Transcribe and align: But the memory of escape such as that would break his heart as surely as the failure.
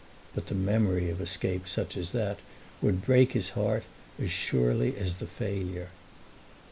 But 0.33 0.47
the 0.47 0.55
memory 0.55 1.11
of 1.11 1.21
escape 1.21 1.67
such 1.67 1.95
as 1.95 2.11
that 2.11 2.39
would 2.81 3.05
break 3.05 3.33
his 3.33 3.49
heart 3.49 3.83
as 4.19 4.31
surely 4.31 4.97
as 4.97 5.19
the 5.19 5.27
failure. 5.27 5.89